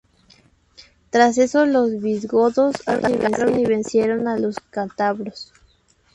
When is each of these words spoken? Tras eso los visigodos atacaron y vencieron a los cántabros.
Tras 1.11 1.37
eso 1.37 1.67
los 1.67 2.01
visigodos 2.01 2.73
atacaron 2.87 3.59
y 3.59 3.67
vencieron 3.67 4.27
a 4.27 4.35
los 4.39 4.59
cántabros. 4.59 5.53